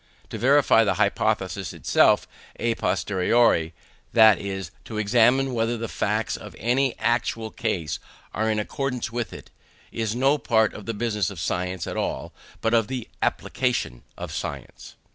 [0.31, 2.27] To verify the hypothesis itself
[2.59, 3.71] à posteriori,
[4.13, 7.99] that is, to examine whether the facts of any actual case
[8.33, 9.51] are in accordance with it,
[9.91, 14.31] is no part of the business of science at all, but of the application of
[14.33, 14.95] science.